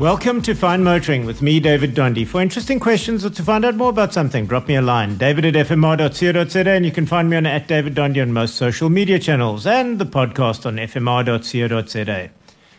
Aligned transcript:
Welcome 0.00 0.40
to 0.42 0.54
Fine 0.54 0.82
Motoring 0.82 1.26
with 1.26 1.42
me, 1.42 1.60
David 1.60 1.94
Dondi. 1.94 2.26
For 2.26 2.40
interesting 2.40 2.80
questions 2.80 3.22
or 3.22 3.28
to 3.28 3.42
find 3.42 3.66
out 3.66 3.74
more 3.74 3.90
about 3.90 4.14
something, 4.14 4.46
drop 4.46 4.66
me 4.66 4.76
a 4.76 4.80
line, 4.80 5.18
david 5.18 5.44
at 5.44 5.66
fmr.co.za, 5.66 6.70
and 6.70 6.86
you 6.86 6.90
can 6.90 7.04
find 7.04 7.28
me 7.28 7.36
on 7.36 7.44
at 7.44 7.68
David 7.68 7.96
Dondi 7.96 8.22
on 8.22 8.32
most 8.32 8.54
social 8.54 8.88
media 8.88 9.18
channels 9.18 9.66
and 9.66 9.98
the 9.98 10.06
podcast 10.06 10.64
on 10.64 10.76
fmr.co.za. 10.76 12.30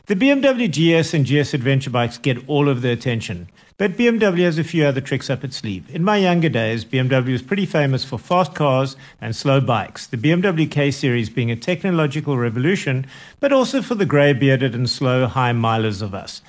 The 0.07 0.15
BMW 0.15 0.67
GS 0.67 1.13
and 1.13 1.27
GS 1.27 1.53
Adventure 1.53 1.91
bikes 1.91 2.17
get 2.17 2.49
all 2.49 2.67
of 2.67 2.81
the 2.81 2.89
attention, 2.89 3.49
but 3.77 3.97
BMW 3.97 4.39
has 4.39 4.57
a 4.57 4.63
few 4.63 4.83
other 4.83 4.99
tricks 4.99 5.29
up 5.29 5.43
its 5.43 5.57
sleeve. 5.57 5.93
In 5.93 6.03
my 6.03 6.17
younger 6.17 6.49
days, 6.49 6.85
BMW 6.85 7.33
was 7.33 7.43
pretty 7.43 7.67
famous 7.67 8.03
for 8.03 8.17
fast 8.17 8.55
cars 8.55 8.95
and 9.21 9.35
slow 9.35 9.61
bikes, 9.61 10.07
the 10.07 10.17
BMW 10.17 10.69
K 10.71 10.89
series 10.89 11.29
being 11.29 11.51
a 11.51 11.55
technological 11.55 12.39
revolution, 12.39 13.05
but 13.39 13.53
also 13.53 13.83
for 13.83 13.93
the 13.93 14.07
grey 14.07 14.33
bearded 14.33 14.73
and 14.73 14.89
slow 14.89 15.27
high 15.27 15.53
milers 15.53 16.01
of 16.01 16.15
us. 16.15 16.41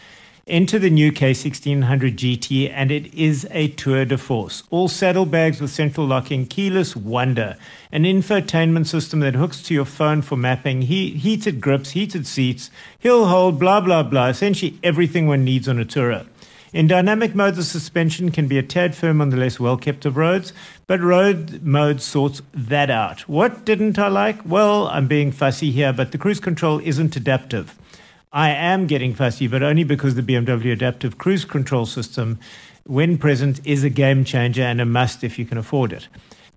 Enter 0.48 0.80
the 0.80 0.90
new 0.90 1.12
K1600 1.12 2.16
GT, 2.16 2.68
and 2.68 2.90
it 2.90 3.14
is 3.14 3.46
a 3.52 3.68
tour 3.68 4.04
de 4.04 4.18
force. 4.18 4.64
All 4.70 4.88
saddlebags 4.88 5.60
with 5.60 5.70
central 5.70 6.04
locking, 6.04 6.46
keyless 6.46 6.96
wonder, 6.96 7.56
an 7.92 8.02
infotainment 8.02 8.88
system 8.88 9.20
that 9.20 9.36
hooks 9.36 9.62
to 9.62 9.74
your 9.74 9.84
phone 9.84 10.20
for 10.20 10.36
mapping, 10.36 10.82
he- 10.82 11.10
heated 11.12 11.60
grips, 11.60 11.90
heated 11.90 12.26
seats, 12.26 12.72
hill 12.98 13.26
hold, 13.26 13.60
blah, 13.60 13.80
blah, 13.80 14.02
blah. 14.02 14.26
Essentially 14.26 14.76
everything 14.82 15.28
one 15.28 15.44
needs 15.44 15.68
on 15.68 15.78
a 15.78 15.84
tourer. 15.84 16.26
In 16.72 16.88
dynamic 16.88 17.36
mode, 17.36 17.54
the 17.54 17.62
suspension 17.62 18.32
can 18.32 18.48
be 18.48 18.58
a 18.58 18.64
tad 18.64 18.96
firm 18.96 19.20
on 19.20 19.28
the 19.28 19.36
less 19.36 19.60
well 19.60 19.76
kept 19.76 20.04
of 20.06 20.16
roads, 20.16 20.52
but 20.88 21.00
road 21.00 21.62
mode 21.62 22.02
sorts 22.02 22.42
that 22.52 22.90
out. 22.90 23.28
What 23.28 23.64
didn't 23.64 23.96
I 23.96 24.08
like? 24.08 24.40
Well, 24.44 24.88
I'm 24.88 25.06
being 25.06 25.30
fussy 25.30 25.70
here, 25.70 25.92
but 25.92 26.10
the 26.10 26.18
cruise 26.18 26.40
control 26.40 26.80
isn't 26.82 27.14
adaptive. 27.14 27.76
I 28.32 28.50
am 28.50 28.86
getting 28.86 29.14
fussy, 29.14 29.46
but 29.46 29.62
only 29.62 29.84
because 29.84 30.14
the 30.14 30.22
BMW 30.22 30.72
adaptive 30.72 31.18
cruise 31.18 31.44
control 31.44 31.84
system, 31.84 32.38
when 32.84 33.18
present, 33.18 33.60
is 33.66 33.84
a 33.84 33.90
game 33.90 34.24
changer 34.24 34.62
and 34.62 34.80
a 34.80 34.86
must 34.86 35.22
if 35.22 35.38
you 35.38 35.44
can 35.44 35.58
afford 35.58 35.92
it. 35.92 36.08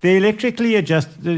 The 0.01 0.17
electrically 0.17 0.75
adjust, 0.75 1.07
uh, 1.07 1.29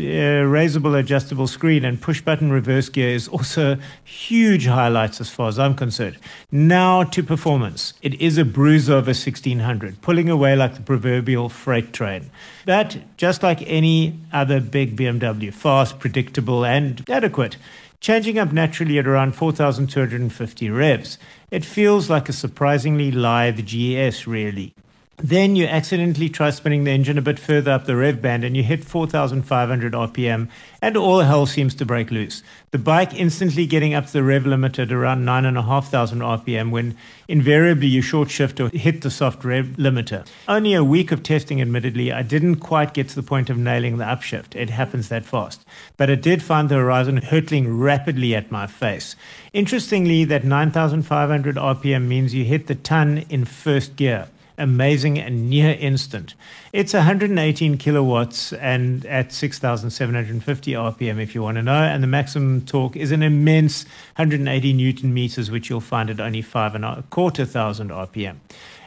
raisable 0.44 1.00
adjustable 1.00 1.48
screen 1.48 1.86
and 1.86 2.02
push 2.02 2.22
button 2.22 2.52
reverse 2.52 2.90
gear 2.90 3.10
is 3.10 3.28
also 3.28 3.78
huge 4.04 4.66
highlights 4.66 5.22
as 5.22 5.30
far 5.30 5.48
as 5.48 5.58
I'm 5.58 5.74
concerned. 5.74 6.18
Now 6.52 7.04
to 7.04 7.24
performance. 7.24 7.94
It 8.02 8.20
is 8.20 8.38
a 8.38 8.44
bruiser 8.44 8.98
of 8.98 9.08
a 9.08 9.16
1600, 9.16 10.02
pulling 10.02 10.30
away 10.30 10.56
like 10.56 10.76
the 10.76 10.82
proverbial 10.82 11.50
freight 11.50 11.94
train. 11.94 12.30
But 12.66 12.98
just 13.16 13.42
like 13.42 13.62
any 13.68 14.20
other 14.34 14.60
big 14.60 14.98
BMW, 14.98 15.54
fast, 15.54 15.98
predictable, 16.00 16.66
and 16.66 17.04
adequate 17.10 17.58
changing 18.00 18.38
up 18.38 18.52
naturally 18.52 19.00
at 19.00 19.08
around 19.08 19.36
4,250 19.36 20.70
revs. 20.70 21.18
It 21.52 21.66
feels 21.66 22.10
like 22.10 22.30
a 22.30 22.34
surprisingly 22.34 23.12
lithe 23.12 23.66
GS, 23.66 24.28
really. 24.28 24.74
Then 25.20 25.56
you 25.56 25.66
accidentally 25.66 26.30
try 26.30 26.52
spinning 26.52 26.84
the 26.84 26.92
engine 26.92 27.18
a 27.18 27.24
bit 27.24 27.40
further 27.40 27.72
up 27.72 27.86
the 27.86 27.96
rev 27.96 28.22
band 28.22 28.44
and 28.44 28.56
you 28.56 28.62
hit 28.62 28.86
4,500 28.86 29.94
RPM 29.94 30.48
and 30.80 30.96
all 30.96 31.22
hell 31.22 31.48
seems 31.48 31.74
to 31.74 31.88
break 31.88 32.12
loose. 32.12 32.44
The 32.70 32.78
bike 32.78 33.16
instantly 33.16 33.66
getting 33.66 33.96
up 33.96 34.06
to 34.06 34.14
the 34.14 34.22
rev 34.22 34.46
limit 34.46 34.78
at 34.78 34.92
around 34.92 35.26
9,500 35.26 36.24
RPM 36.24 36.70
when 36.70 36.96
invariably 37.28 37.88
you 37.88 38.04
short 38.04 38.30
shift 38.30 38.60
or 38.60 38.70
hit 38.70 39.02
the 39.02 39.10
soft 39.10 39.44
rev 39.44 39.66
limiter. 39.80 40.24
Only 40.48 40.76
a 40.76 40.84
week 40.84 41.12
of 41.12 41.24
testing, 41.24 41.64
admittedly, 41.64 42.12
I 42.12 42.22
didn't 42.22 42.58
quite 42.58 42.94
get 42.94 43.10
to 43.10 43.16
the 43.16 43.24
point 43.24 43.50
of 43.50 43.58
nailing 43.58 43.98
the 43.98 44.06
upshift. 44.06 44.56
It 44.56 44.70
happens 44.70 45.10
that 45.10 45.26
fast. 45.26 45.66
But 45.98 46.12
it 46.12 46.22
did 46.22 46.44
find 46.44 46.70
the 46.70 46.76
horizon 46.76 47.18
hurtling 47.18 47.80
rapidly 47.80 48.36
at 48.36 48.52
my 48.52 48.68
face. 48.68 49.16
Interestingly, 49.52 50.26
that 50.26 50.44
9,500 50.44 51.56
RPM 51.56 52.08
means 52.08 52.36
you 52.36 52.46
hit 52.46 52.68
the 52.68 52.76
ton 52.76 53.26
in 53.30 53.46
first 53.46 53.96
gear 53.96 54.28
amazing 54.58 55.20
and 55.20 55.50
near 55.50 55.72
instant. 55.80 56.34
It's 56.74 56.94
118 56.94 57.78
kilowatts 57.78 58.54
and 58.54 59.06
at 59.06 59.32
6,750 59.32 60.72
RPM 60.72 61.22
if 61.22 61.36
you 61.36 61.44
want 61.44 61.56
to 61.56 61.64
know. 61.64 61.84
And 61.84 62.02
the 62.02 62.08
maximum 62.08 62.62
torque 62.66 62.96
is 62.96 63.12
an 63.12 63.24
immense 63.24 63.84
180 64.16 64.74
newton 64.74 65.14
meters, 65.14 65.52
which 65.52 65.70
you'll 65.70 65.82
find 65.82 66.10
at 66.10 66.20
only 66.20 66.42
five 66.42 66.76
and 66.76 66.86
a 66.86 67.04
quarter 67.10 67.46
thousand 67.46 67.90
RPM. 67.90 68.38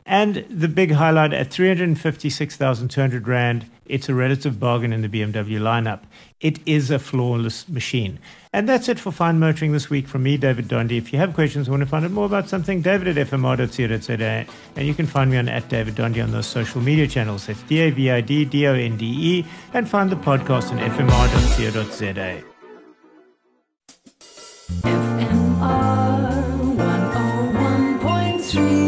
And 0.07 0.45
the 0.51 0.69
big 0.69 0.93
highlight 0.93 1.33
at 1.33 1.53
356,200 1.53 3.29
Rand, 3.29 3.71
it's 3.91 4.09
a 4.09 4.15
relative 4.15 4.61
bargain 4.61 4.93
in 4.93 5.03
the 5.03 5.09
BMW 5.09 5.59
lineup. 5.59 6.01
It 6.41 6.61
is 6.67 6.91
a 6.91 6.99
flawless 6.99 7.69
machine. 7.69 8.19
And 8.53 8.69
that's 8.69 8.89
it 8.89 8.99
for 8.99 9.13
Fine 9.13 9.39
Motoring 9.39 9.73
this 9.73 9.91
week 9.91 10.09
from 10.09 10.23
me, 10.23 10.37
David 10.37 10.69
Dondi. 10.69 10.97
If 10.97 11.13
you 11.13 11.19
have 11.19 11.35
questions 11.35 11.69
or 11.69 11.73
want 11.73 11.83
to 11.83 11.87
find 11.87 12.05
out 12.05 12.11
more 12.11 12.27
about 12.27 12.49
something, 12.49 12.83
david 12.83 13.17
at 13.17 13.29
fmr.co.za. 13.29 14.47
And 14.77 14.87
you 14.87 14.95
can 14.95 15.07
find 15.07 15.31
me 15.31 15.37
on 15.37 15.49
at 15.49 15.69
David 15.69 15.95
Dondi 15.95 16.23
on 16.23 16.33
those 16.33 16.47
social 16.47 16.81
media 16.81 17.07
channels. 17.07 17.47
That's 17.47 17.63
D-A-V-I-D, 17.65 18.47
D-O-N-D-E. 18.47 19.47
And 19.75 19.89
find 19.89 20.11
the 20.11 20.17
podcast 20.17 20.71
on 20.71 20.79
fmr.co.za. 20.79 22.45
FMR 24.83 26.31
101.3 26.77 28.80